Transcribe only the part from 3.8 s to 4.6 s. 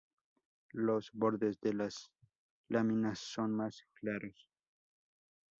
claros.